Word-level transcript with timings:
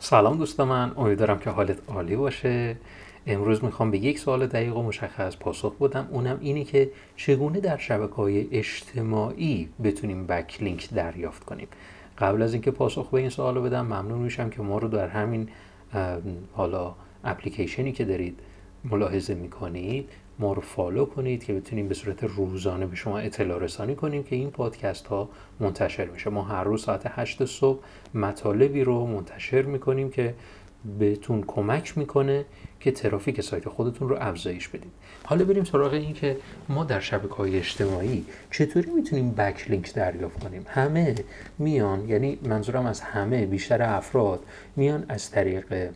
سلام 0.00 0.36
دوست 0.38 0.60
من 0.60 0.92
امیدوارم 0.96 1.38
که 1.38 1.50
حالت 1.50 1.78
عالی 1.88 2.16
باشه. 2.16 2.76
امروز 3.26 3.64
می‌خوام 3.64 3.90
به 3.90 3.98
یک 3.98 4.18
سوال 4.18 4.46
دقیق 4.46 4.76
و 4.76 4.82
مشخص 4.82 5.36
پاسخ 5.36 5.74
بدم. 5.78 6.08
اونم 6.10 6.38
اینی 6.40 6.64
که 6.64 6.90
چگونه 7.16 7.60
در 7.60 7.76
شبکه 7.76 8.14
های 8.14 8.48
اجتماعی 8.52 9.68
بتونیم 9.84 10.26
بکلینک 10.26 10.90
دریافت 10.90 11.44
کنیم؟ 11.44 11.68
قبل 12.18 12.42
از 12.42 12.52
اینکه 12.52 12.70
پاسخ 12.70 13.10
به 13.10 13.20
این 13.20 13.28
سوال 13.28 13.60
بدم 13.60 13.86
ممنون 13.86 14.18
میشم 14.18 14.50
که 14.50 14.62
ما 14.62 14.78
رو 14.78 14.88
در 14.88 15.08
همین 15.08 15.48
حالا 16.52 16.94
اپلیکیشنی 17.24 17.92
که 17.92 18.04
دارید 18.04 18.40
ملاحظه 18.84 19.34
می‌کنید 19.34 20.08
ما 20.38 20.52
رو 20.52 20.62
فالو 20.62 21.04
کنید 21.04 21.44
که 21.44 21.52
بتونیم 21.52 21.88
به 21.88 21.94
صورت 21.94 22.24
روزانه 22.24 22.86
به 22.86 22.96
شما 22.96 23.18
اطلاع 23.18 23.58
رسانی 23.58 23.94
کنیم 23.94 24.22
که 24.22 24.36
این 24.36 24.50
پادکست 24.50 25.06
ها 25.06 25.28
منتشر 25.60 26.04
میشه. 26.04 26.30
ما 26.30 26.42
هر 26.42 26.64
روز 26.64 26.82
ساعت 26.82 27.02
8 27.04 27.44
صبح 27.44 27.80
مطالبی 28.14 28.84
رو 28.84 29.06
منتشر 29.06 29.62
می‌کنیم 29.62 30.10
که 30.10 30.34
بهتون 30.98 31.44
کمک 31.46 31.98
می‌کنه 31.98 32.44
که 32.80 32.90
ترافیک 32.90 33.40
سایت 33.40 33.68
خودتون 33.68 34.08
رو 34.08 34.16
افزایش 34.20 34.68
بدید. 34.68 34.92
حالا 35.24 35.44
بریم 35.44 35.64
سراغ 35.64 35.92
این 35.92 36.14
که 36.14 36.36
ما 36.68 36.84
در 36.84 37.00
شبکه 37.00 37.34
های 37.34 37.56
اجتماعی 37.56 38.24
چطوری 38.50 38.90
می‌تونیم 38.90 39.30
بکلینک 39.30 39.94
دریافت 39.94 40.44
کنیم؟ 40.44 40.64
همه 40.68 41.14
میان 41.58 42.08
یعنی 42.08 42.38
منظورم 42.42 42.86
از 42.86 43.00
همه 43.00 43.46
بیشتر 43.46 43.82
افراد 43.82 44.40
میان 44.76 45.04
از 45.08 45.30
طریق 45.30 45.90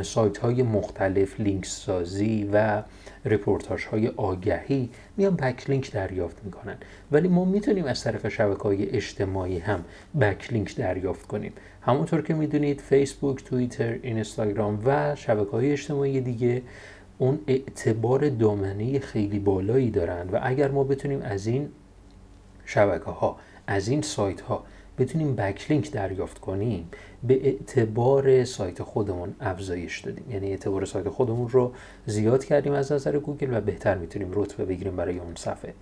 سایت 0.00 0.38
های 0.38 0.62
مختلف 0.62 1.40
لینک 1.40 1.66
سازی 1.66 2.50
و 2.52 2.82
رپورتاج 3.24 3.84
های 3.84 4.08
آگهی 4.08 4.90
میان 5.16 5.36
بکلینک 5.36 5.92
دریافت 5.92 6.44
می‌کنن. 6.44 6.76
ولی 7.12 7.28
ما 7.28 7.44
می‌تونیم 7.44 7.84
از 7.84 8.04
طریق 8.04 8.28
شبکه 8.28 8.62
های 8.62 8.90
اجتماعی 8.90 9.58
هم 9.58 9.84
بکلینک 10.20 10.76
دریافت 10.76 11.26
کنیم. 11.26 11.52
همونطور 11.82 12.22
که 12.22 12.34
می‌دونید 12.34 12.80
فیسبوک، 12.80 13.44
توییتر، 13.44 13.98
اینستاگرام 14.02 14.82
و 14.84 15.14
شبکه 15.14 15.50
های 15.50 15.72
اجتماعی 15.72 16.20
دیگه 16.20 16.62
اون 17.18 17.38
اعتبار 17.46 18.28
دامنه 18.28 18.98
خیلی 18.98 19.38
بالایی 19.38 19.90
دارن 19.90 20.28
و 20.28 20.38
اگر 20.42 20.70
ما 20.70 20.84
بتونیم 20.84 21.22
از 21.22 21.46
این 21.46 21.68
شبکه 22.64 23.10
ها 23.10 23.36
از 23.66 23.88
این 23.88 24.02
سایت 24.02 24.40
ها 24.40 24.64
بتونیم 24.98 25.36
بکلینک 25.36 25.90
دریافت 25.90 26.38
کنیم 26.38 26.88
به 27.22 27.46
اعتبار 27.46 28.44
سایت 28.44 28.82
خودمون 28.82 29.34
افزایش 29.40 30.00
دادیم. 30.00 30.30
یعنی 30.30 30.50
اعتبار 30.50 30.84
سایت 30.84 31.08
خودمون 31.08 31.48
رو 31.48 31.72
زیاد 32.06 32.44
کردیم 32.44 32.72
از 32.72 32.92
نظر 32.92 33.18
گوگل 33.18 33.56
و 33.56 33.60
بهتر 33.60 33.94
می‌تونیم 33.98 34.28
رتبه 34.32 34.64
بگیریم 34.64 34.96
برای 34.96 35.18
اون 35.18 35.34
صفحه. 35.34 35.74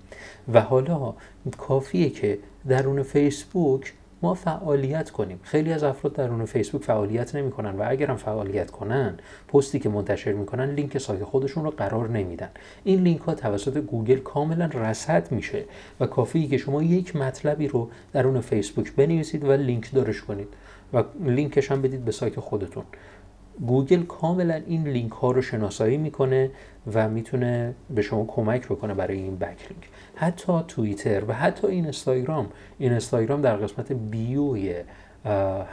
و 0.52 0.60
حالا 0.60 1.14
کافیه 1.58 2.10
که 2.10 2.38
درون 2.68 3.02
فیسبوک 3.02 3.92
ما 4.22 4.34
فعالیت 4.34 5.10
کنیم. 5.10 5.40
خیلی 5.42 5.72
از 5.72 5.82
افراد 5.82 6.12
درون 6.12 6.44
فیسبوک 6.44 6.82
فعالیت 6.82 7.34
نمی‌کنن 7.34 7.70
و 7.70 7.84
اگرم 7.86 8.16
فعالیت 8.16 8.70
کنن 8.70 9.18
پستی 9.48 9.78
که 9.78 9.88
منتشر 9.88 10.32
می‌کنن 10.32 10.70
لینک 10.70 10.98
سایت 10.98 11.24
خودشون 11.24 11.64
رو 11.64 11.70
قرار 11.70 12.08
نمیدن. 12.08 12.48
این 12.84 13.02
لینک 13.02 13.20
ها 13.20 13.34
توسط 13.34 13.76
گوگل 13.76 14.18
کاملا 14.18 14.70
رصد 14.74 15.32
میشه 15.32 15.64
و 16.00 16.06
کافیه 16.06 16.48
که 16.48 16.58
شما 16.58 16.82
یک 16.82 17.16
مطلبی 17.16 17.68
رو 17.68 17.88
درون 18.12 18.40
فیسبوک 18.40 18.92
بنویسید 18.92 19.44
و 19.44 19.52
لینک 19.52 19.94
دارش 19.94 20.22
کنید 20.22 20.48
و 20.92 21.02
لینکش 21.24 21.70
هم 21.70 21.82
بدید 21.82 22.04
به 22.04 22.12
سایت 22.12 22.40
خودتون. 22.40 22.84
گوگل 23.66 24.02
کاملا 24.02 24.54
این 24.66 24.88
لینک 24.88 25.12
ها 25.12 25.30
رو 25.30 25.42
شناسایی 25.42 25.96
می‌کنه 25.96 26.50
و 26.94 27.08
می‌تونه 27.08 27.74
به 27.94 28.02
شما 28.02 28.24
کمک 28.24 28.66
بکنه 28.66 28.94
برای 28.94 29.16
این 29.18 29.36
backlink 29.36 29.88
حتی 30.14 30.52
توییتر 30.68 31.24
و 31.28 31.32
حتی 31.32 31.66
این 31.66 31.84
اینستاگرام. 31.84 32.48
این 32.78 32.90
اینستاگرام 32.90 33.40
در 33.40 33.56
قسمت 33.56 33.92
bio 33.92 34.54
ی 34.54 34.74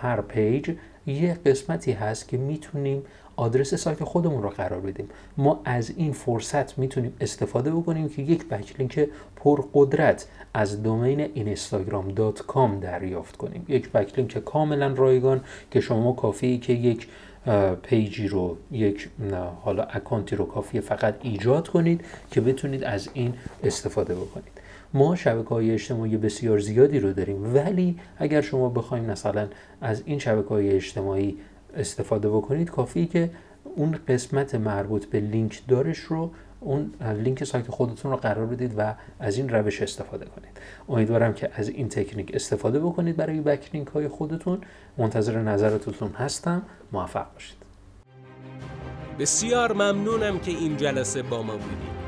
هر 0.01 0.21
page 0.21 0.75
یه 1.07 1.33
قسمتی 1.45 1.91
هست 1.91 2.27
که 2.27 2.37
می‌تونیم 2.37 3.03
آدرس 3.35 3.73
سایت 3.73 4.03
خودمون 4.03 4.43
رو 4.43 4.49
قرار 4.49 4.79
بدیم. 4.79 5.09
ما 5.37 5.61
از 5.65 5.93
این 5.97 6.13
فرصت 6.13 6.77
می‌تونیم 6.77 7.13
استفاده 7.21 7.71
بکنیم 7.71 8.09
که 8.09 8.21
یک 8.21 8.47
backlink 8.49 9.09
پرقدرت 9.35 10.27
از 10.53 10.83
domain 10.83 11.19
instagram.com 11.33 12.81
دریافت 12.81 13.37
کنیم. 13.37 13.65
یک 13.67 13.91
backlink 13.91 14.37
کاملا 14.37 14.87
رایگان 14.87 15.41
که 15.71 15.81
شما 15.81 16.13
کافیه 16.13 16.57
که 16.57 16.73
یک 16.73 17.07
page 17.83 18.18
ی 18.18 18.27
رو 18.27 18.57
یک 18.71 19.09
حالا 19.61 19.83
account 19.83 20.29
ی 20.29 20.35
رو 20.35 20.45
کافیه 20.45 20.81
فقط 20.81 21.15
ایجاد 21.21 21.67
کنید 21.67 22.05
که 22.31 22.41
بتونید 22.41 22.83
از 22.83 23.09
این 23.13 23.33
استفاده 23.63 24.15
بکنید. 24.15 24.66
ما 24.93 25.15
شبکه 25.15 25.49
های 25.49 25.71
اجتماعی 25.71 26.17
بسیار 26.17 26.59
زیادی 26.59 26.99
رو 26.99 27.13
داریم 27.13 27.55
ولی 27.55 27.99
اگر 28.17 28.41
شما 28.41 28.69
بخوایم 28.69 29.05
مثلا 29.05 29.47
از 29.81 30.03
این 30.05 30.19
شبکه 30.19 30.49
های 30.49 30.71
اجتماعی 30.71 31.37
استفاده 31.75 32.29
بکنید 32.29 32.69
کافیه 32.69 33.05
که 33.05 33.29
اون 33.75 33.99
قسمت 34.07 34.55
مربوط 34.55 35.05
به 35.05 35.19
لینک 35.19 35.61
دارش 35.67 35.99
رو 35.99 36.31
اون 36.59 36.93
لینک 37.23 37.43
سایت 37.43 37.71
خودتون 37.71 38.11
رو 38.11 38.17
قرار 38.17 38.45
بدید 38.45 38.73
و 38.77 38.93
از 39.19 39.37
این 39.37 39.49
روش 39.49 39.81
استفاده 39.81 40.25
کنید. 40.25 40.57
امیدوارم 40.89 41.33
که 41.33 41.49
از 41.53 41.69
این 41.69 41.89
تکنیک 41.89 42.31
استفاده 42.33 42.79
بکنید 42.79 43.15
برای 43.15 43.41
backlink 43.41 43.87
های 43.87 44.07
خودتون. 44.07 44.61
منتظر 44.97 45.41
نظرتون 45.41 46.09
هستم. 46.09 46.61
موفق 46.91 47.33
باشید. 47.33 47.57
بسیار 49.19 49.73
ممنونم 49.73 50.39
که 50.39 50.51
این 50.51 50.77
جلسه 50.77 51.21
با 51.21 51.43
ما 51.43 51.53
بودید. 51.53 51.96